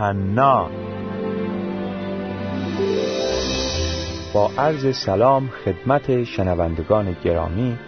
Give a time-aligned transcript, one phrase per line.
[0.00, 0.70] یوحنا
[4.34, 7.78] با عرض سلام خدمت شنوندگان گرامی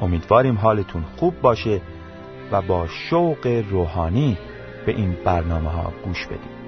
[0.00, 1.80] امیدواریم حالتون خوب باشه
[2.52, 4.38] و با شوق روحانی
[4.86, 6.60] به این برنامه ها گوش بدید.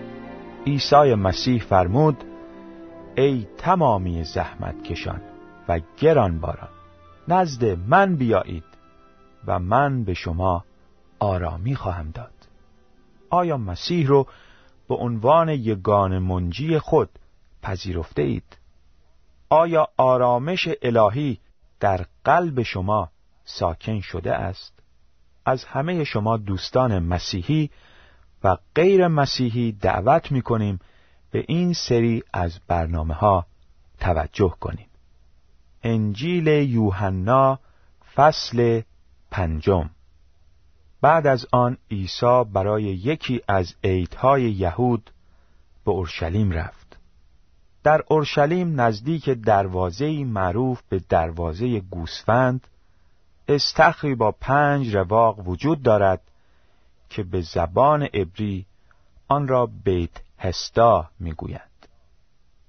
[0.67, 2.25] عیسی مسیح فرمود
[3.17, 5.21] ای تمامی زحمت کشان
[5.69, 6.69] و گران باران
[7.29, 8.65] نزد من بیایید
[9.47, 10.65] و من به شما
[11.19, 12.32] آرامی خواهم داد.
[13.33, 14.27] آیا مسیح رو
[14.89, 17.09] به عنوان یگان منجی خود
[17.63, 18.59] پذیرفته اید؟
[19.49, 21.39] آیا آرامش الهی
[21.81, 23.11] در قلب شما
[23.45, 24.79] ساکن شده است؟
[25.45, 27.71] از همه شما دوستان مسیحی
[28.45, 30.79] و غیر مسیحی دعوت می کنیم
[31.31, 33.47] به این سری از برنامه ها
[34.01, 34.87] توجه کنیم.
[35.83, 37.59] انجیل یوحنا
[38.15, 38.83] فصل
[39.31, 39.91] پنجم
[41.03, 45.11] بعد از آن عیسی برای یکی از عیدهای یهود
[45.85, 46.99] به اورشلیم رفت.
[47.83, 52.67] در اورشلیم نزدیک دروازه معروف به دروازه گوسفند
[53.49, 56.21] استخری با پنج رواق وجود دارد
[57.09, 58.67] که به زبان عبری
[59.29, 61.87] آن را بیت هستا می‌گویند.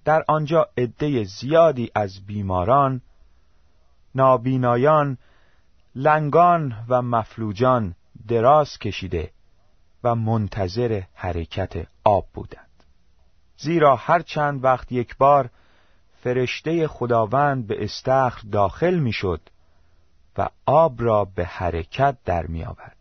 [0.06, 3.02] در آنجا عده زیادی از بیماران،
[4.16, 5.18] نابینایان،
[5.96, 7.96] لنگان و مفلوجان
[8.28, 9.32] دراز کشیده
[10.04, 12.84] و منتظر حرکت آب بودند
[13.58, 15.50] زیرا هر چند وقت یک بار
[16.24, 19.42] فرشته خداوند به استخر داخل می‌شد
[20.38, 22.98] و آب را به حرکت در می آورد.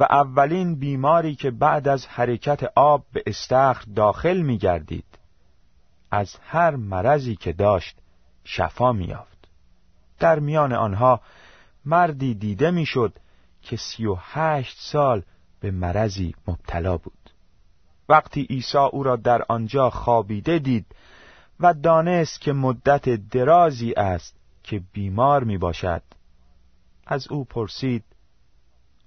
[0.00, 5.18] و اولین بیماری که بعد از حرکت آب به استخر داخل می گردید
[6.10, 7.96] از هر مرضی که داشت
[8.44, 9.48] شفا می یافت.
[10.18, 11.20] در میان آنها
[11.84, 13.18] مردی دیده می‌شد
[13.66, 15.22] که سی و هشت سال
[15.60, 17.30] به مرضی مبتلا بود
[18.08, 20.86] وقتی عیسی او را در آنجا خوابیده دید
[21.60, 26.02] و دانست که مدت درازی است که بیمار می باشد
[27.06, 28.04] از او پرسید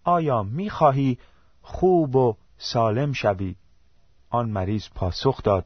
[0.03, 1.18] آیا می خواهی
[1.62, 3.56] خوب و سالم شوی؟
[4.30, 5.66] آن مریض پاسخ داد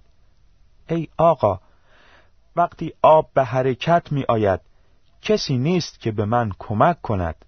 [0.90, 1.60] ای آقا
[2.56, 4.60] وقتی آب به حرکت می آید
[5.22, 7.46] کسی نیست که به من کمک کند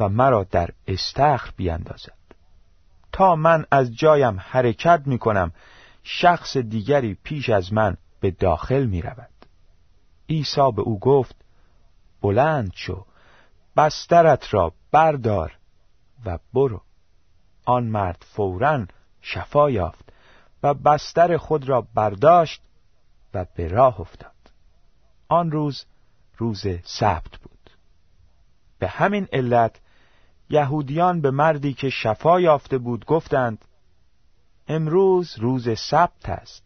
[0.00, 2.12] و مرا در استخر بیندازد
[3.12, 5.52] تا من از جایم حرکت می کنم
[6.02, 9.28] شخص دیگری پیش از من به داخل می رود
[10.28, 11.36] عیسی به او گفت
[12.20, 13.06] بلند شو
[13.76, 15.58] بسترت را بردار
[16.24, 16.82] و برو.
[17.64, 18.86] آن مرد فورا
[19.20, 20.12] شفا یافت
[20.62, 22.62] و بستر خود را برداشت
[23.34, 24.32] و به راه افتاد.
[25.28, 25.84] آن روز
[26.36, 27.70] روز سبت بود.
[28.78, 29.80] به همین علت
[30.50, 33.64] یهودیان به مردی که شفا یافته بود گفتند
[34.68, 36.62] امروز روز سبت است.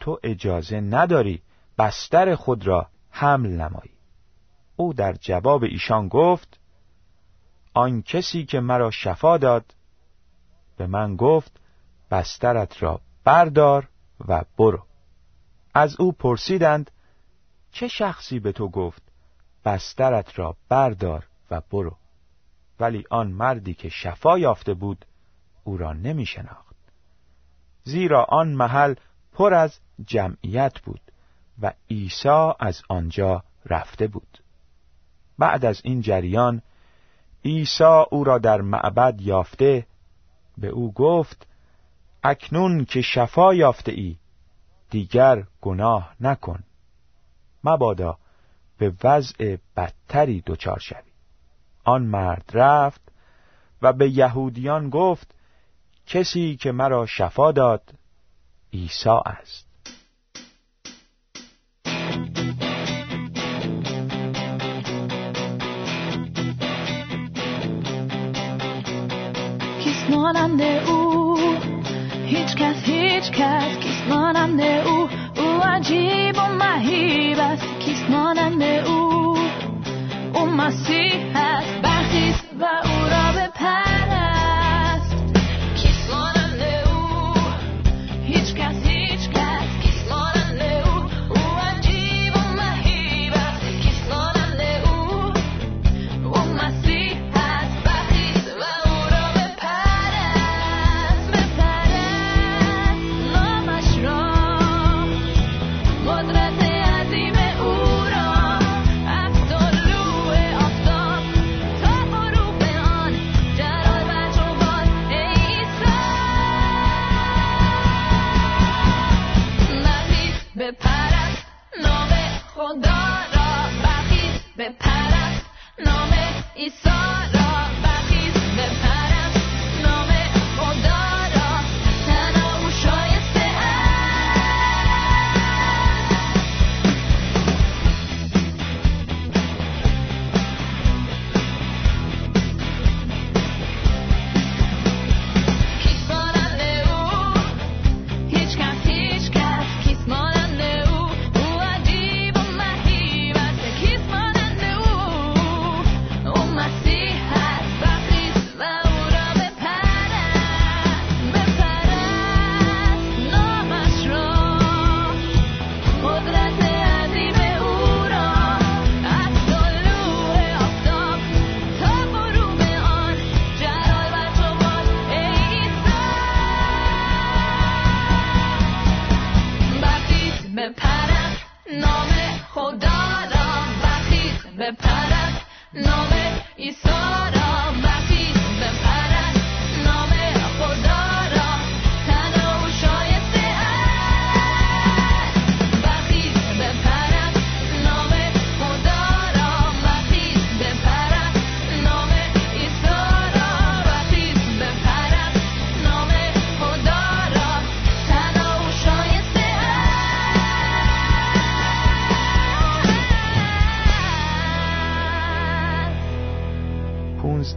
[0.00, 1.42] تو اجازه نداری
[1.78, 3.92] بستر خود را حمل نمایی.
[4.76, 6.58] او در جواب ایشان گفت
[7.74, 9.74] آن کسی که مرا شفا داد
[10.76, 11.60] به من گفت
[12.10, 13.88] بسترت را بردار
[14.28, 14.82] و برو.
[15.74, 16.90] از او پرسیدند
[17.72, 19.02] چه شخصی به تو گفت
[19.64, 21.96] بسترت را بردار و برو؟
[22.80, 25.04] ولی آن مردی که شفا یافته بود
[25.64, 26.76] او را نمی شناخت
[27.84, 28.94] زیرا آن محل
[29.32, 31.00] پر از جمعیت بود
[31.62, 34.38] و عیسی از آنجا رفته بود.
[35.38, 36.62] بعد از این جریان
[37.44, 39.86] عیسی او را در معبد یافته
[40.58, 41.46] به او گفت
[42.24, 44.16] اکنون که شفا یافته ای
[44.90, 46.64] دیگر گناه نکن.
[47.64, 48.18] مبادا
[48.78, 51.07] به وضع بدتری دچار شوی.
[51.88, 53.00] آن مرد رفت
[53.82, 55.34] و به یهودیان گفت
[56.06, 57.82] کسی که مرا شفا داد
[58.72, 59.68] عیسی است.
[69.84, 71.36] کیست مانند او
[72.26, 77.78] هیچ کس هیچ کس کیست مانند او او عجیب و مهیب است.
[77.78, 79.38] کیست مانند او
[80.34, 81.37] او مسیح
[82.62, 83.17] است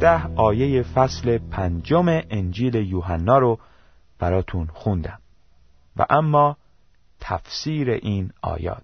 [0.01, 3.59] 16 آیه فصل پنجم انجیل یوحنا رو
[4.19, 5.19] براتون خوندم.
[5.97, 6.57] و اما
[7.19, 8.83] تفسیر این آیات.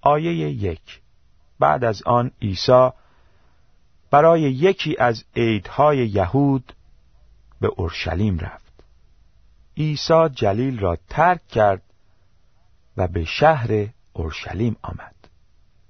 [0.00, 1.00] آیه یک.
[1.58, 2.88] بعد از آن عیسی
[4.10, 6.72] برای یکی از عیدهای یهود
[7.60, 8.72] به اورشلیم رفت.
[9.76, 11.82] عیسی جلیل را ترک کرد
[12.96, 15.14] و به شهر اورشلیم آمد.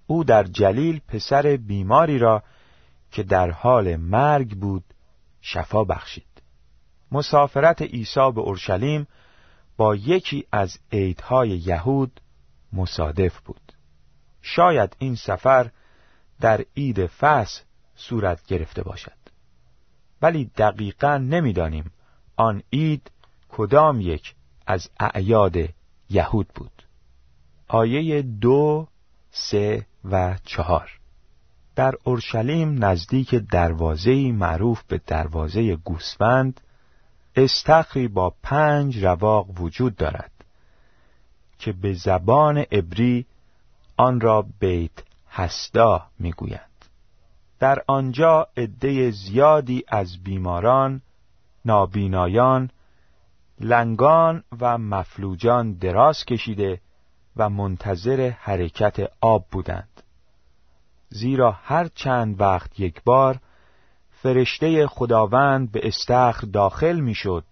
[0.07, 2.43] او در جلیل پسر بیماری را
[3.11, 4.85] که در حال مرگ بود
[5.41, 6.43] شفا بخشید.
[7.13, 9.07] مسافرت عیسی به اورشلیم
[9.77, 12.21] با یکی از عیدهای یهود
[12.73, 13.73] مصادف بود.
[14.43, 15.71] شاید این سفر
[16.41, 17.63] در عید فصح
[17.97, 19.19] صورت گرفته باشد.
[20.23, 21.93] ولی دقیقا نمی‌دانیم
[22.37, 23.11] آن عید
[23.49, 24.35] کدام یک
[24.67, 25.57] از اعیاد
[26.11, 26.83] یهود بود.
[27.69, 28.89] آیه دو،
[29.31, 30.98] سه و چهار.
[31.79, 36.61] در اورشلیم نزدیک دروازه‌ای معروف به دروازه گوسفند
[37.37, 40.31] استخری با پنج رواق وجود دارد
[41.59, 43.27] که به زبان عبری
[43.97, 44.91] آن را بیت
[45.31, 46.85] هسدا می‌گویند
[47.59, 51.03] در آنجا عده زیادی از بیماران
[51.65, 52.71] نابینایان
[53.61, 56.81] لنگان و مفلوجان دراز کشیده
[57.37, 60.03] و منتظر حرکت آب بودند.
[61.11, 63.41] زیرا هر چند وقت یک بار
[64.11, 67.45] فرشته خداوند به استخر داخل می‌شد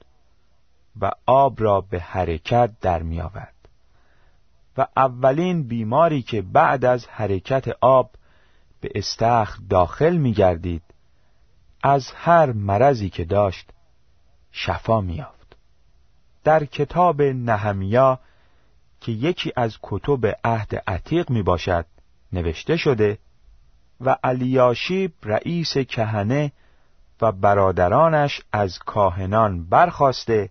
[1.01, 3.55] و آب را به حرکت در می آورد
[4.77, 8.11] و اولین بیماری که بعد از حرکت آب
[8.81, 10.83] به استخر داخل می گردید
[11.83, 13.71] از هر مرضی که داشت
[14.53, 15.57] شفا می یافت.
[16.45, 18.21] در کتاب نهمیا
[19.01, 21.87] که یکی از کتب عهد عتیق می باشد
[22.33, 23.19] نوشته شده
[24.01, 26.53] و الیاشیب رئیس کهنه
[27.21, 30.51] و برادرانش از کاهنان برخواسته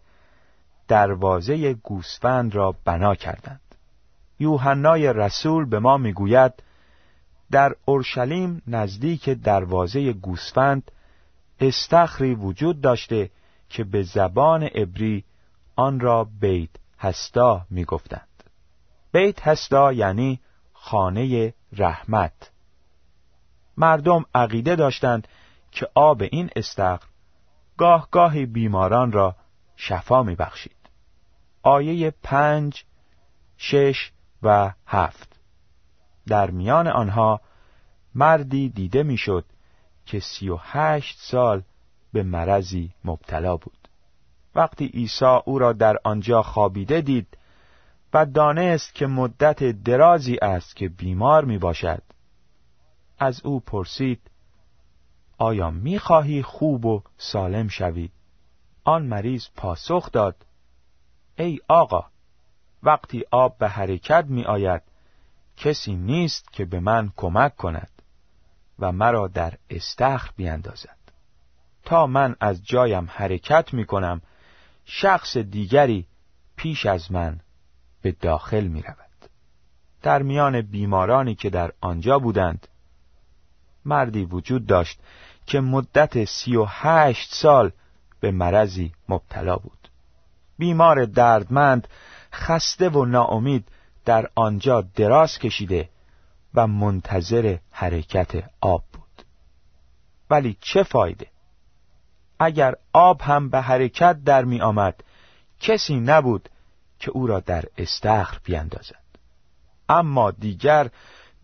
[0.87, 3.61] دروازه گوسفند را بنا کردند.
[4.39, 6.53] یوحنای رسول به ما می‌گوید
[7.51, 10.91] در اورشلیم نزدیک دروازه گوسفند
[11.59, 13.29] استخری وجود داشته
[13.69, 15.23] که به زبان عبری
[15.75, 18.43] آن را بیت هستا می‌گفتند.
[19.11, 20.39] بیت هستا یعنی
[20.73, 22.51] خانه رحمت.
[23.77, 25.27] مردم عقیده داشتند
[25.71, 27.07] که آب این استخر
[27.77, 29.35] گاه گاهی بیماران را
[29.75, 30.75] شفا می بخشید.
[31.63, 32.83] آیه پنج،
[33.57, 34.11] شش
[34.43, 35.39] و هفت
[36.27, 37.41] در میان آنها
[38.15, 39.45] مردی دیده می‌شد
[40.05, 41.61] که سی و هشت سال
[42.13, 43.87] به مرضی مبتلا بود.
[44.55, 47.37] وقتی عیسی او را در آنجا خوابیده دید
[48.13, 52.03] و دانست که مدت درازی است که بیمار می باشد
[53.19, 54.21] از او پرسید
[55.37, 58.09] آیا می‌خواهی خوب و سالم شوی؟
[58.83, 60.45] آن مریض پاسخ داد
[61.37, 62.05] ای آقا
[62.83, 64.81] وقتی آب به حرکت می آید
[65.57, 67.89] کسی نیست که به من کمک کند
[68.79, 70.97] و مرا در استخر بیندازد
[71.83, 74.21] تا من از جایم حرکت می کنم
[74.85, 76.07] شخص دیگری
[76.55, 77.39] پیش از من
[78.01, 79.29] به داخل می رود
[80.01, 82.67] در میان بیمارانی که در آنجا بودند
[83.85, 84.99] مردی وجود داشت
[85.45, 87.71] که مدت سی و هشت سال
[88.19, 89.89] به مرضی مبتلا بود.
[90.57, 91.87] بیمار دردمند
[92.33, 93.67] خسته و ناامید
[94.05, 95.89] در آنجا دراز کشیده
[96.53, 99.25] و منتظر حرکت آب بود.
[100.29, 101.27] ولی چه فایده؟
[102.39, 105.03] اگر آب هم به حرکت در می آمد
[105.59, 106.49] کسی نبود
[106.99, 109.05] که او را در استخر بیندازد.
[109.89, 110.89] اما دیگر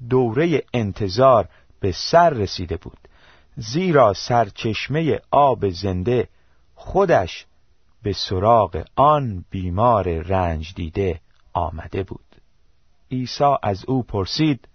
[0.10, 1.50] دوره انتظار
[1.82, 2.98] به سر رسیده بود.
[3.56, 6.28] زیرا سرچشمه آب زنده
[6.76, 7.46] خودش
[8.04, 11.22] به سراغ آن بیمار رنج دیده
[11.54, 12.36] آمده بود.
[13.12, 14.68] عیسی از او پرسید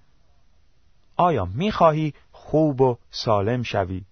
[1.16, 4.04] آیا می‌خواهی خوب و سالم شوی؟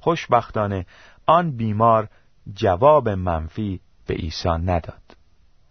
[0.00, 0.86] خوشبختانه
[1.26, 2.08] آن بیمار
[2.54, 5.16] جواب منفی به عیسی نداد.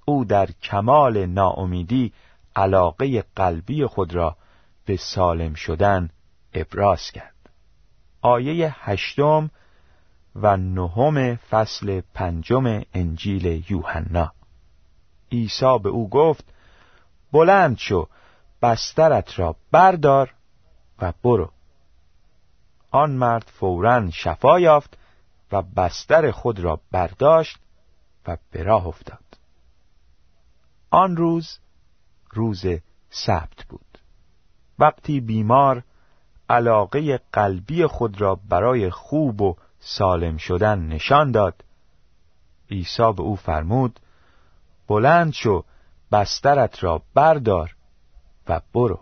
[0.06, 2.13] او در کمال ناامیدی
[2.56, 4.36] علاقه قلبی خود را
[4.86, 6.10] به سالم شدن
[6.53, 7.36] ابراز کرد.
[8.22, 9.50] آیه هشتم
[10.36, 14.34] و نهم فصل پنجم انجیل یوحنا.
[15.31, 16.53] عیسی به او گفت
[17.31, 18.08] بلند شو
[18.62, 20.34] بسترت را بردار
[21.00, 21.51] و برو.
[22.91, 24.98] آن مرد فورا شفا یافت
[25.51, 27.58] و بستر خود را برداشت
[28.27, 29.38] و به راه افتاد.
[30.89, 31.60] آن روز
[32.31, 32.65] روز
[33.10, 33.98] سبت بود.
[34.79, 35.84] وقتی بیمار
[36.51, 41.63] علاقه قلبی خود را برای خوب و سالم شدن نشان داد.
[42.72, 44.00] عیسی به او فرمود
[44.88, 45.63] بلند شو
[46.12, 47.75] بسترت را بردار
[48.48, 49.00] و برو.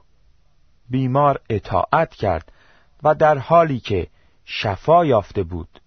[0.90, 2.52] بیمار اطاعت کرد
[3.04, 4.08] و در حالی که
[4.46, 5.82] شفا یافته بود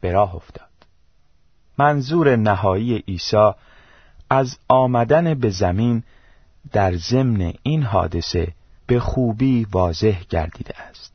[0.00, 0.68] به راه افتاد.
[1.78, 3.50] منظور نهایی عیسی
[4.30, 6.02] از آمدن به زمین
[6.72, 8.54] در ضمن این حادثه
[8.88, 11.12] به خوبی واضح گردیده است.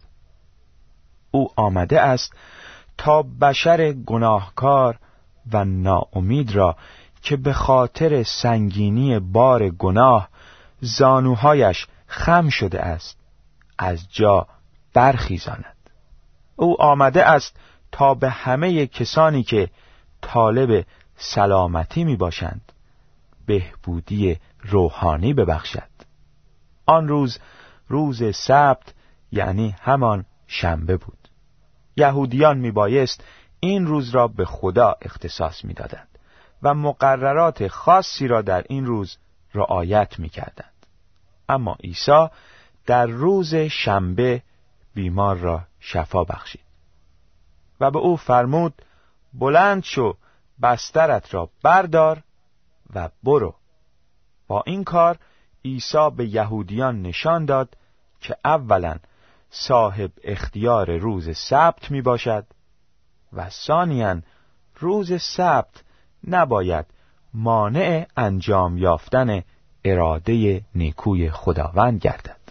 [1.32, 2.34] او آمده است
[2.98, 5.00] تا بشر گناهکار
[5.52, 6.76] و ناامید را
[7.22, 10.30] که به خاطر سنگینی بار گناه
[10.82, 13.18] زانوهایش خم شده است
[13.78, 14.48] از جا
[14.94, 15.76] برخیزاند.
[16.56, 17.58] او آمده است
[17.92, 19.70] تا به همه کسانی که
[20.22, 20.86] طالب
[21.18, 22.72] سلامتی می باشند
[23.46, 25.94] بهبودی روحانی ببخشد.
[26.86, 27.40] آن روز
[27.88, 28.94] روز سبت
[29.32, 31.30] یعنی همان شنبه بود
[31.98, 33.24] یهودیان می بایست
[33.60, 36.08] این روز را به خدا اختصاص می‌دادند
[36.64, 39.18] و مقررات خاصی را در این روز
[39.54, 40.86] رعایت می کردند.
[41.50, 42.28] اما عیسی
[42.86, 44.44] در روز شنبه
[44.94, 46.64] بیمار را شفا بخشید
[47.80, 48.82] و به او فرمود
[49.34, 50.18] بلند شو
[50.62, 52.24] بسترت را بردار
[52.96, 53.56] و برو
[54.48, 55.18] با این کار
[55.66, 57.78] عیسی به یهودیان نشان داد
[58.22, 58.96] که اولا
[59.50, 62.46] صاحب اختیار روز سبت می باشد
[63.34, 64.22] و ثانیا
[64.80, 65.84] روز سبت
[66.28, 66.86] نباید
[67.34, 69.44] مانع انجام یافتن
[69.84, 72.43] اراده نیکوی خداوند گردد.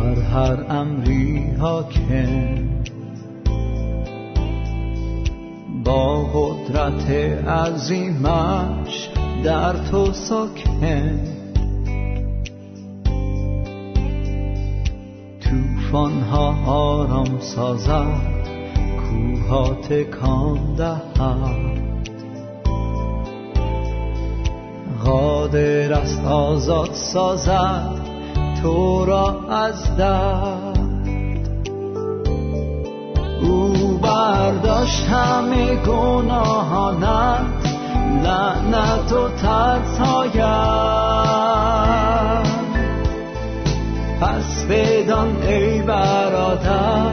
[0.00, 2.68] بر هر امری حاکم.
[5.84, 7.10] با قدرت
[7.48, 9.10] عظیمش
[9.44, 11.20] در تو ساکن.
[15.40, 18.46] توفان ها آرام سازد
[19.00, 21.80] کوها تکان دهد.
[25.04, 28.09] قادر است آزاد سازد
[28.62, 30.78] تو را از درد
[33.42, 37.40] او برداشت همه گناهانت
[38.24, 40.90] لعنت و ترسهایت.
[44.20, 47.12] پس بدان ای برادر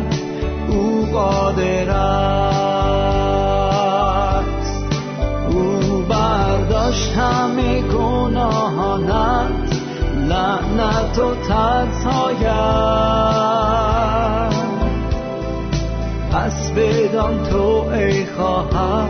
[0.69, 1.89] او قادر
[11.17, 12.47] لعنت و ترسهایت
[16.31, 19.09] پس بدان تو ای خواهر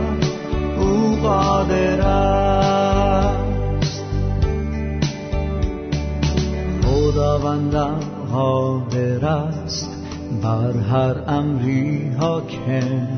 [0.78, 3.48] او قادر است.
[6.84, 8.00] خداوندم
[8.32, 9.90] قادر است
[10.42, 13.08] بر هر امری حاکم.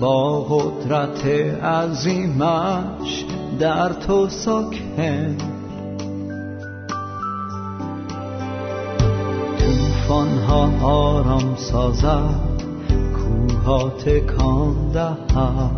[0.00, 1.26] با قدرت
[1.64, 3.24] عظیمش
[3.58, 5.55] در تو ساکن.
[10.06, 12.40] توفان ها آرام سازد
[13.16, 15.70] کوها تکان دهد.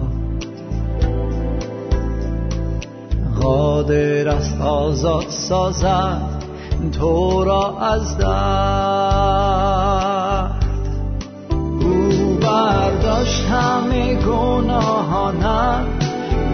[3.43, 6.23] قادر است آزاد سازد
[6.99, 8.29] تو را از درد
[11.81, 12.09] او
[12.41, 15.87] برداشت همه گناهانم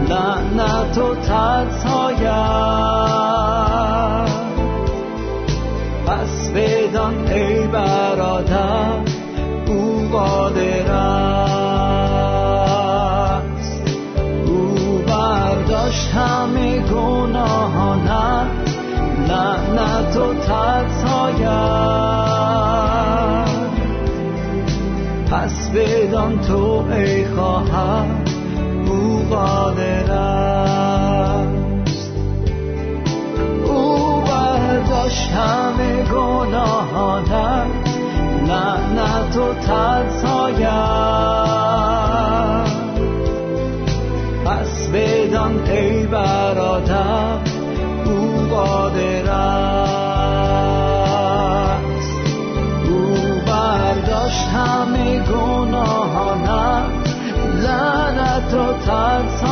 [0.08, 3.23] لعنت و ترساید
[6.94, 8.98] بدان ای برادر
[9.66, 11.42] او قادر است
[14.46, 18.46] او برداشت همه گناهانم
[19.28, 21.54] لعنت و ترساید
[25.30, 28.23] پس بدان تو ای خواهر
[35.34, 37.66] همه گناهانم
[38.46, 41.14] لعنت و ترساید
[44.44, 47.38] پس بدان ای برادر
[48.04, 49.94] او قادر است.
[52.88, 53.14] او
[53.46, 56.90] برداشت همه گناهانم
[57.62, 59.43] لعنت و ترساید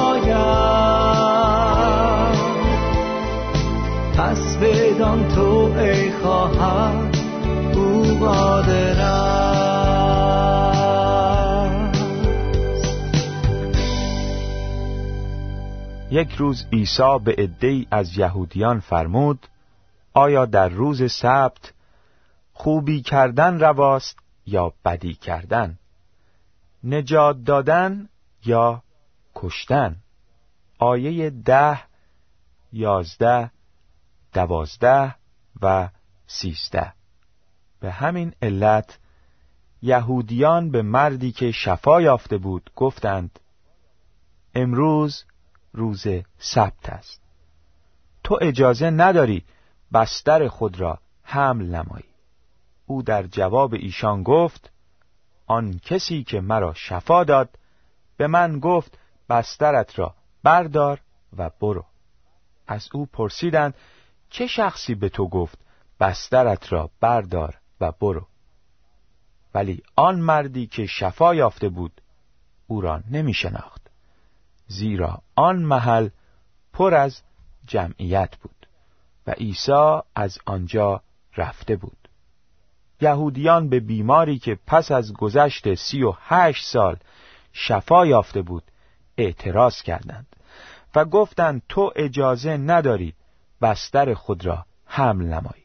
[16.22, 19.46] یک روز عیسی به عدهای از یهودیان فرمود
[20.12, 21.72] آیا در روز سبت
[22.52, 25.78] خوبی کردن رواست یا بدی کردن؟
[26.84, 28.08] نجات دادن
[28.44, 28.82] یا
[29.34, 29.96] کشتن؟
[30.78, 31.78] آیه ده
[32.72, 33.50] یازده
[34.32, 35.14] دوازده
[35.62, 35.88] و
[36.26, 36.92] سیزده.
[37.80, 38.98] به همین علت
[39.82, 43.38] یهودیان به مردی که شفا یافته بود گفتند
[44.54, 45.24] امروز
[45.72, 46.06] روز
[46.38, 47.22] سبت است.
[48.24, 49.44] تو اجازه نداری
[49.92, 52.04] بستر خود را حمل نمایی.
[52.86, 54.70] او در جواب ایشان گفت
[55.46, 57.58] آن کسی که مرا شفا داد
[58.16, 61.00] به من گفت بسترت را بردار
[61.36, 61.84] و برو.
[62.66, 63.74] از او پرسیدند
[64.30, 65.58] چه شخصی به تو گفت
[66.00, 68.26] بسترت را بردار و برو؟
[69.54, 72.00] ولی آن مردی که شفا یافته بود
[72.66, 73.81] او را نمی شناخت.
[74.66, 76.08] زیرا آن محل
[76.72, 77.22] پر از
[77.66, 78.66] جمعیت بود
[79.26, 81.02] و عیسی از آنجا
[81.36, 82.08] رفته بود.
[83.00, 86.96] یهودیان به بیماری که پس از گذشت سی و هشت سال
[87.52, 88.62] شفا یافته بود
[89.18, 90.26] اعتراض کردند
[90.94, 93.14] و گفتند تو اجازه ندارید
[93.62, 95.62] بستر خود را حمل نمایی.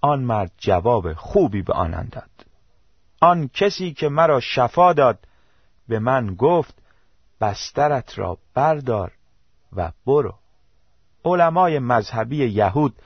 [0.00, 2.30] آن مرد جواب خوبی به آنان داد.
[3.20, 5.18] آن کسی که مرا شفا داد
[5.88, 6.82] به من گفت
[7.40, 9.12] بسترت را بردار
[9.76, 10.34] و برو.
[11.24, 12.96] علمای مذهبی یهود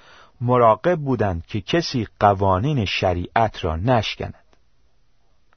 [0.40, 4.34] مراقب بودند که کسی قوانین شریعت را نشکند.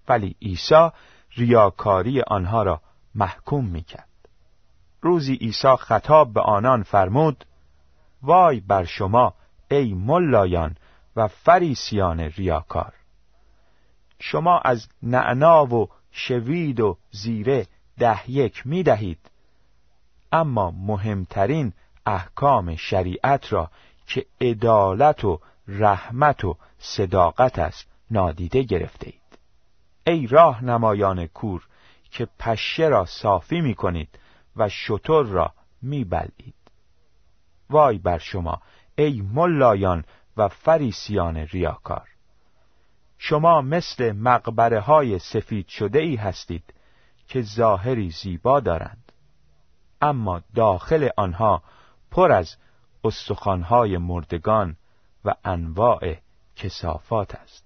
[0.08, 0.90] ولی عیسی
[1.38, 2.82] ریاکاری آنها را
[3.16, 4.10] محکوم می‌کرد.
[5.02, 7.46] روزی عیسی خطاب به آنان فرمود
[8.22, 9.34] وای بر شما
[9.72, 10.76] ای ملایان
[11.16, 12.94] و فریسیان ریاکار!
[14.20, 17.68] شما از نعنا و شوید و زیره
[18.00, 19.32] ده یک می دهید
[20.32, 21.74] اما مهمترین
[22.06, 23.72] احکام شریعت را
[24.08, 29.40] که عدالت و رحمت و صداقت است نادیده گرفته اید.
[30.08, 31.68] ای راه نمایان کور
[32.12, 34.20] که پشه را صافی می کنید
[34.56, 36.56] و شتر را می بلید.
[37.70, 38.62] وای بر شما
[38.96, 40.04] ای ملایان
[40.38, 42.10] و فریسیان ریاکار.
[43.18, 46.74] شما مثل مقبره های سفید شده ای هستید
[47.28, 49.12] که ظاهری زیبا دارند.
[50.02, 51.64] اما داخل آنها
[52.12, 52.56] پر از
[53.04, 54.78] استخوانهای مردگان
[55.26, 56.16] و انواع
[56.56, 57.66] کسافات است.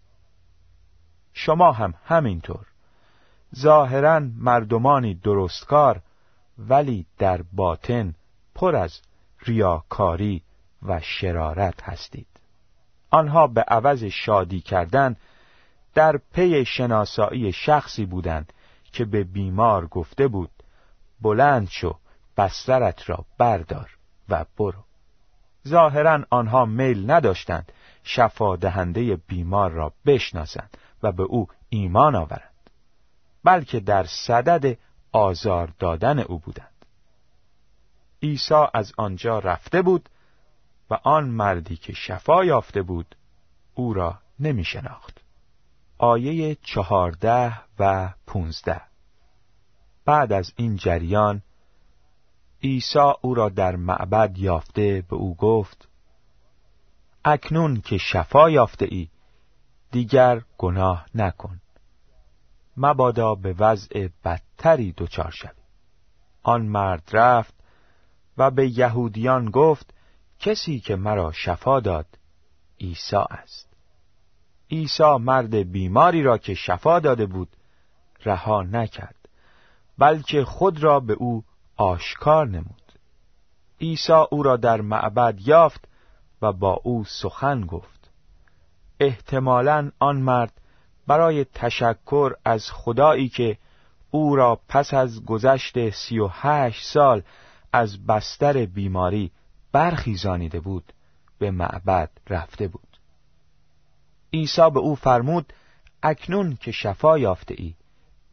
[1.34, 2.66] شما هم همینطور.
[3.56, 6.02] ظاهرا مردمانی درستکار
[6.58, 8.16] ولی در باطن
[8.56, 9.02] پر از
[9.40, 10.44] ریاکاری
[10.84, 12.28] و شرارت هستید.
[13.10, 15.16] آنها به عوض شادی کردن
[15.94, 18.54] در پی شناسایی شخصی بودند
[18.92, 20.52] که به بیمار گفته بود
[21.22, 21.96] بلند شو
[22.38, 23.98] بسترت را بردار
[24.30, 24.84] و برو.
[25.68, 27.72] ظاهرا آنها میل نداشتند
[28.04, 32.70] شفا دهنده بیمار را بشناسند و به او ایمان آورند
[33.44, 34.78] بلکه در صدد
[35.12, 36.86] آزار دادن او بودند.
[38.24, 40.10] عیسی از آنجا رفته بود
[40.90, 43.16] و آن مردی که شفا یافته بود
[43.74, 45.19] او را نمی شناخت
[46.02, 48.82] آیه چهارده و پونزده.
[50.06, 51.42] بعد از این جریان
[52.64, 55.88] عیسی او را در معبد یافته به او گفت
[57.26, 59.10] اکنون که شفا یافته ای
[59.92, 61.62] دیگر گناه نکن.
[62.78, 65.50] مبادا به وضع بدتری دچار شوی.
[66.44, 67.54] آن مرد رفت
[68.38, 69.94] و به یهودیان گفت
[70.40, 72.08] کسی که مرا شفا داد
[72.80, 73.69] عیسی است.
[74.72, 77.50] عیسی مرد بیماری را که شفا داده بود
[78.26, 79.16] رها نکرد
[79.98, 81.44] بلکه خود را به او
[81.78, 82.94] آشکار نمود.
[83.82, 85.88] عیسی او را در معبد یافت
[86.42, 88.12] و با او سخن گفت.
[89.00, 90.62] احتمالا آن مرد
[91.08, 93.58] برای تشکر از خدایی که
[94.12, 97.24] او را پس از گذشت سی و هشت سال
[97.74, 99.32] از بستر بیماری
[99.72, 100.94] برخیزانیده بود
[101.40, 102.89] به معبد رفته بود.
[104.34, 105.54] عیسی به او فرمود
[106.04, 107.74] اکنون که شفا یافته ای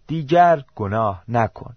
[0.06, 1.76] دیگر گناه نکن.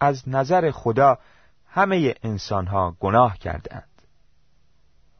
[0.00, 1.18] از نظر خدا
[1.66, 3.88] همه انسانها گناه کردند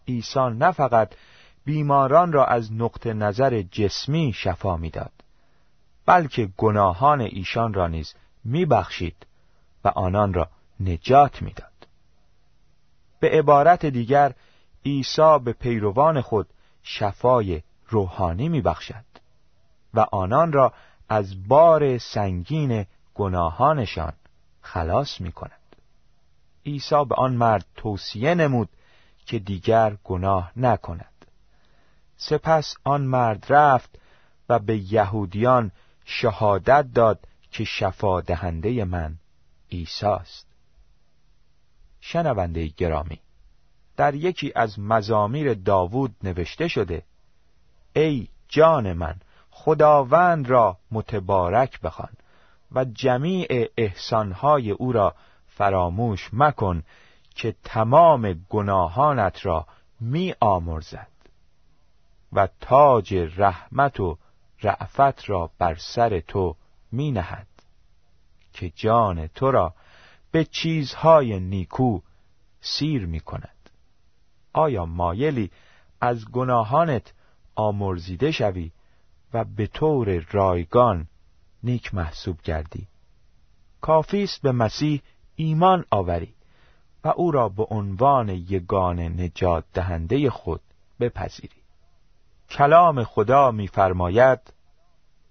[0.09, 1.15] عیسی نه فقط
[1.65, 5.13] بیماران را از نقط نظر جسمی شفا می‌داد
[6.07, 9.27] بلکه گناهان ایشان را نیز میبخشید
[9.85, 10.49] و آنان را
[10.81, 11.87] نجات می‌داد.
[13.21, 14.33] به عبارت دیگر
[14.85, 16.49] عیسی به پیروان خود
[16.89, 19.05] شفای روحانی میبخشد
[19.95, 20.73] و آنان را
[21.09, 24.13] از بار سنگین گناهانشان
[24.61, 25.77] خلاص می کند.
[26.67, 28.69] عیسی به آن مرد توصیه نمود
[29.27, 31.27] که دیگر گناه نکند.
[32.17, 33.99] سپس آن مرد رفت
[34.49, 35.71] و به یهودیان
[36.05, 39.19] شهادت داد که شفا دهنده من
[39.73, 40.47] عیسی است.
[42.01, 43.21] شنونده گرامی
[43.97, 47.03] در یکی از مزامیر داوود نوشته شده
[47.97, 49.15] ای جان من
[49.51, 52.13] خداوند را متبارک بخوان
[52.73, 55.15] و جمیع احسانهای او را
[55.47, 56.83] فراموش مکن
[57.35, 59.67] که تمام گناهانت را
[60.01, 61.09] می آمرزد
[62.33, 64.19] و تاج رحمت و
[64.63, 66.57] رعفت را بر سر تو
[66.93, 67.47] می نهد
[68.53, 69.75] که جان تو را
[70.31, 72.01] به چیزهای نیکو
[72.61, 73.56] سیر می کند
[74.57, 75.51] آیا مایلی
[76.01, 77.13] از گناهانت
[77.55, 78.73] آمرزیده شوی
[79.33, 81.09] و به طور رایگان
[81.63, 82.89] نیک محسوب کردی؟
[83.81, 85.03] کافی است به مسیح
[85.37, 86.35] ایمان آوری
[87.05, 90.61] و او را به عنوان یگان نجات دهنده خود
[91.01, 91.63] بپذیری.
[92.51, 94.41] کلام خدا می‌فرماید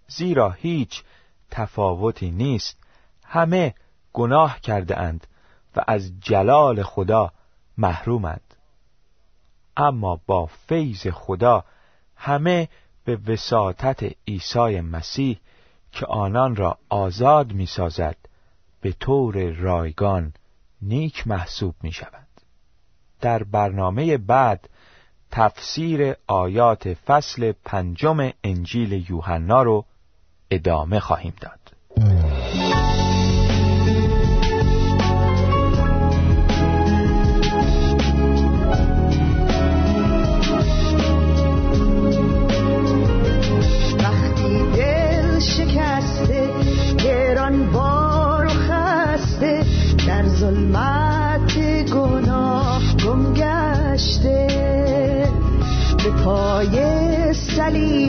[0.08, 1.04] زیرا هیچ
[1.52, 2.78] تفاوتی نیست
[3.26, 3.74] همه
[4.14, 5.28] گناه کرده اند
[5.76, 7.32] و از جلال خدا
[7.78, 8.45] محرومند.
[9.78, 11.66] اما با فیض خدا
[12.16, 12.70] همه
[13.06, 15.40] به وساطت عیسی مسیح
[15.92, 18.18] که آنان را آزاد می سازد
[18.82, 20.34] به طور رایگان
[20.82, 22.28] نیک محسوب می شود.
[23.22, 24.70] در برنامه بعد
[25.32, 29.86] تفسیر آیات فصل پنجم انجیل یوحنا رو
[30.52, 31.65] ادامه خواهیم داد.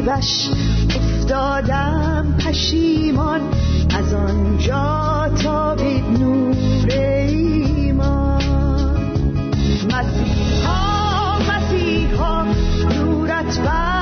[0.07, 0.51] صلیبش
[0.91, 3.41] افتادم پشیمان.
[3.99, 8.43] از آنجا تا به نور ایمان.
[9.91, 12.45] مسیحا مسیحا
[12.91, 13.96] نورت بر